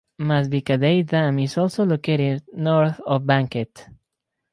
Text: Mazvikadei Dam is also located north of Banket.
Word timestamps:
Mazvikadei 0.19 1.03
Dam 1.05 1.37
is 1.37 1.59
also 1.59 1.85
located 1.85 2.41
north 2.55 2.99
of 3.01 3.23
Banket. 3.27 3.85